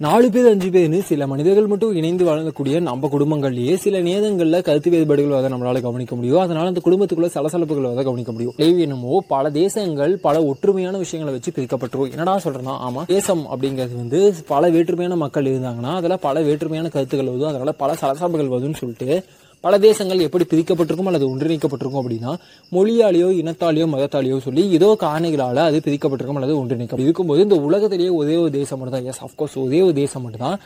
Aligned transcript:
நாலு 0.00 0.30
பேர் 0.30 0.46
அஞ்சு 0.46 0.68
பேர்னு 0.68 0.98
சில 1.00 1.26
மனிதர்கள் 1.26 1.66
மட்டும் 1.66 1.94
இணைந்து 1.94 2.24
வாழக்கூடிய 2.24 2.80
நம்ம 2.80 3.08
குடும்பங்கள்லயே 3.12 3.74
சில 3.74 4.00
நேரங்கள்ல 4.00 4.62
கருத்து 4.62 4.90
வேறுபாடுகள் 4.90 5.34
வர 5.36 5.48
நம்மளால 5.48 5.80
கவனிக்க 5.80 6.14
முடியும். 6.16 6.38
அதனால 6.38 6.66
அந்த 6.66 6.80
குடும்பத்துக்குள்ள 6.84 7.28
சலசலப்புகள் 7.34 7.86
வர 7.86 8.02
கவனிக்க 8.02 8.32
முடியும். 8.32 8.54
விளைவு 8.56 8.80
என்னமோ 8.80 9.24
பல 9.28 9.50
தேசங்கள் 9.50 10.16
பல 10.16 10.42
ஒற்றுமையான 10.42 10.98
விஷயங்களை 10.98 11.32
வச்சு 11.36 11.52
பிரிக்கப்பட்டிருக்கும். 11.56 12.10
என்னடா 12.10 12.34
சொல்றேன்னா 12.44 12.74
ஆமா 12.88 13.06
தேசம் 13.06 13.46
அப்படிங்கிறது 13.52 13.96
வந்து 13.96 14.34
பல 14.46 14.70
வேற்றுமையான 14.70 15.16
மக்கள் 15.16 15.44
இருந்தாங்கன்னா 15.44 15.94
அதில் 15.94 16.18
பல 16.20 16.42
வேற்றுமையான 16.42 16.90
கருத்துக்கள் 16.90 17.28
வருதும் 17.28 17.52
அதனால 17.52 17.72
பல 17.72 17.94
சலசலப்புகள் 18.00 18.52
வருதுன்னு 18.54 18.74
சொல்லிட்டு 18.74 19.24
பல 19.66 19.78
தேசங்கள் 19.78 20.24
எப்படி 20.26 20.44
பிரிக்கப்பட்டிருக்கும் 20.50 21.08
அல்லது 21.10 21.26
ஒன்றிணைக்கப்பட்டிருக்கும் 21.30 22.00
அப்படின்னா 22.00 22.32
மொழியாலேயோ 22.76 23.28
இனத்தாலேயோ 23.42 23.86
மதத்தாலேயோ 23.94 24.36
சொல்லி 24.38 24.62
ஏதோ 24.78 24.88
காரணிகளால் 25.00 25.60
அது 25.68 25.78
பிரிக்கப்பட்டிருக்கும் 25.86 26.38
அல்லது 26.38 26.54
ஒன்றிணைக்கும் 26.60 27.02
இருக்கும்போது 27.04 27.42
இந்த 27.42 27.56
உலகத்திலேயே 27.68 28.10
ஒரே 28.20 28.36
ஒரு 28.36 28.50
தேசம் 28.50 28.78
மட்டும் 28.78 28.96
தான் 28.96 29.08
எஸ் 29.12 29.22
அஃப்கோர்ஸ் 29.26 29.56
ஒரே 29.64 29.80
ஒரு 29.80 29.94
தேசம் 29.94 30.22
மட்டும்தான். 30.22 30.58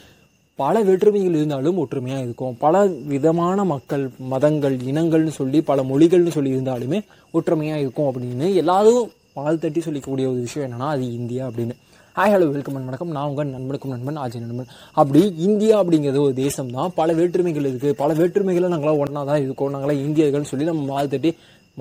பல 0.59 0.83
வேற்றுமைகள் 0.83 1.37
இருந்தாலும் 1.39 1.79
ஒற்றுமையாக 1.79 2.23
இருக்கும். 2.23 2.57
பல 2.59 2.83
விதமான 3.13 3.65
மக்கள் 3.65 4.11
மதங்கள் 4.33 4.77
இனங்கள்னு 4.91 5.33
சொல்லி 5.41 5.61
பல 5.71 5.83
மொழிகள்னு 5.83 6.29
சொல்லி 6.29 6.53
இருந்தாலுமே 6.57 7.01
ஒற்றுமையாக 7.33 7.81
இருக்கும் 7.81 8.09
அப்படின்னு. 8.11 8.55
எல்லாரும் 8.55 9.11
பால் 9.33 9.59
தட்டி 9.59 9.83
சொல்லிக்கக்கூடிய 9.87 10.29
ஒரு 10.33 10.41
விஷயம் 10.47 10.69
என்னென்னா 10.69 10.91
அது 10.97 11.07
இந்தியா 11.21 11.47
அப்படின்னு. 11.49 11.77
ஹாய் 12.21 12.33
ஹலோ 12.33 12.47
வெல்கம் 12.55 12.75
வணக்கம். 12.87 13.13
நான் 13.17 13.29
உங்கள் 13.29 13.53
நண்பனுக்கும் 13.53 13.93
நண்பன் 13.93 14.19
ஆஜய் 14.23 14.41
நண்பன். 14.41 14.73
அப்படி 15.01 15.21
இந்தியா 15.47 15.75
அப்படிங்கிறது 15.83 16.19
ஒரு 16.25 16.35
தேசம் 16.41 16.73
தான் 16.75 16.91
பல 16.99 17.13
வேற்றுமைகள் 17.19 17.69
இருக்குது 17.69 17.93
பல 18.01 18.15
வேற்றுமைகளை 18.19 18.69
நாங்களாம் 18.73 19.01
ஒன்றா 19.03 19.23
தான் 19.31 19.43
இருக்கோம். 19.45 19.71
நாங்களாம் 19.75 20.01
இந்தியர்கள்னு 20.07 20.51
சொல்லி 20.51 20.67
நம்ம 20.71 20.85
பால் 20.93 21.33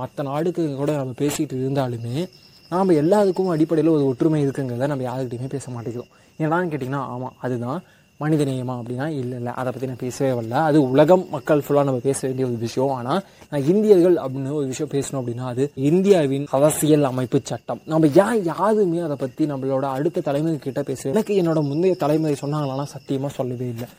மற்ற 0.01 0.23
நாடுக்கு 0.29 0.63
கூட 0.75 0.91
நம்ம 0.99 1.15
பேசிகிட்டு 1.23 1.57
இருந்தாலுமே 1.61 2.15
நாம் 2.69 2.95
எல்லாத்துக்கும் 3.01 3.51
அடிப்படையில் 3.55 3.93
ஒரு 3.95 4.05
ஒற்றுமை 4.11 4.39
இருக்குங்கிறத 4.45 4.89
நம்ம 4.93 5.05
யாருக்கிட்டையுமே 5.09 5.49
பேச 5.55 5.65
மாட்டேங்கிறோம். 5.75 6.11
ஏன்னான்னு 6.43 6.71
கேட்டிங்கன்னா 6.73 7.03
ஆமாம் 7.15 7.35
அதுதான். 7.47 7.81
மனிதநேயமா 8.23 8.73
அப்படின்னா 8.79 9.05
இல்லை 9.19 9.35
இல்லை. 9.41 9.51
அதை 9.59 9.69
பற்றி 9.73 9.87
நான் 9.91 10.01
பேசவே 10.05 10.31
வரல. 10.37 10.55
அது 10.69 10.77
உலகம் 10.93 11.23
மக்கள் 11.35 11.63
ஃபுல்லாக 11.65 11.87
நம்ம 11.89 12.01
பேச 12.07 12.19
வேண்டிய 12.27 12.45
ஒரு 12.49 12.57
விஷயம். 12.65 12.93
ஆனால் 12.97 13.21
நான் 13.51 13.67
இந்தியர்கள் 13.73 14.17
அப்படின்னு 14.23 14.57
ஒரு 14.59 14.67
விஷயம் 14.71 14.91
பேசணும் 14.95 15.19
அப்படின்னா 15.21 15.45
அது 15.53 15.65
இந்தியாவின் 15.91 16.45
அரசியல் 16.57 17.07
அமைப்பு 17.11 17.39
சட்டம். 17.51 17.81
நம்ம 17.93 18.09
ஏன் 18.25 18.43
யாருமே 18.51 18.99
அதை 19.07 19.17
பற்றி 19.23 19.45
நம்மளோட 19.53 19.87
அடுத்த 19.97 20.23
தலைமுறை 20.27 20.57
கிட்ட 20.67 20.83
பேச 20.89 21.09
எனக்கு 21.13 21.33
என்னோட 21.41 21.61
முந்தைய 21.69 21.95
தலைமுறை 22.03 22.35
சொன்னாங்களான்னா 22.43 22.87
சத்தியமாக 22.95 23.33
சொல்லவே 23.39 23.69
இல்லை. 23.75 23.89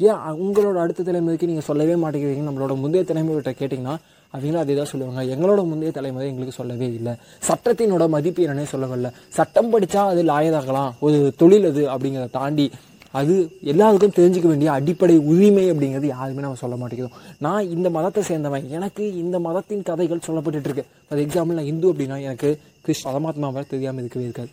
ஏன் 0.00 0.20
உங்களோட 0.44 0.76
அடுத்த 0.84 1.06
தலைமுறைக்கு 1.06 1.48
நீங்கள் 1.48 1.68
சொல்லவே 1.70 1.96
மாட்டேங்கிறீங்க 2.02 2.44
நம்மளோட 2.48 2.74
முந்தைய 2.82 3.04
தலைமுறைகிட்ட 3.08 3.52
கேட்டிங்கன்னா 3.60 3.96
அவங்களும் 4.34 4.62
அதே 4.62 4.74
தான் 4.78 4.90
சொல்லுவாங்க. 4.90 5.22
எங்களோட 5.34 5.60
முந்தைய 5.70 5.92
தலைமுறை 5.96 6.26
எங்களுக்கு 6.30 6.58
சொல்லவே 6.58 6.88
இல்லை. 6.98 7.12
சட்டத்தினோட 7.48 8.04
மதிப்பு 8.14 8.44
என்னன்னே 8.44 8.66
சொல்லவில்லை 8.74 9.10
சட்டம் 9.38 9.72
படித்தா 9.72 10.02
அது 10.12 10.22
லாயதாகலாம் 10.32 10.92
ஒரு 11.06 11.18
தொழில் 11.42 11.68
அது 11.72 11.82
அப்படிங்கிறத 11.94 12.32
தாண்டி 12.38 12.66
அது 13.18 13.34
எல்லாருக்கும் 13.62 14.14
தெரிஞ்சுக்க 14.18 14.46
வேண்டிய 14.46 14.70
அடிப்படை 14.72 15.16
உரிமை 15.30 15.64
அப்படிங்கிறது 15.70 16.06
யாருமே 16.06 16.40
நம்ம 16.40 16.60
சொல்ல 16.62 16.76
மாட்டேங்கிறோம் 16.76 17.16
நான் 17.38 17.70
இந்த 17.76 17.90
மதத்தை 17.90 18.22
சேர்ந்தவன். 18.28 18.68
எனக்கு 18.68 19.04
இந்த 19.16 19.38
மதத்தின் 19.38 19.82
கதைகள் 19.82 20.24
சொல்லப்பட்டுட்டு 20.26 20.68
இருக்கு 20.70 20.86
ஃபார் 21.08 21.18
எக்ஸாம்பிள் 21.18 21.58
நான் 21.60 21.72
இந்து 21.72 21.92
அப்படின்னா 21.92 22.22
எனக்கு 22.22 22.60
கிறிஸ்ட் 22.80 23.06
பரமாத்மாவை 23.06 23.66
தெரியாமல் 23.68 24.02
இருக்கவே 24.04 24.24
இருக்காது. 24.24 24.52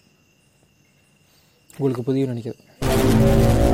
உங்களுக்கு 1.71 2.03
புதிய 2.03 2.25
நினைக்கிறேன். 2.25 3.66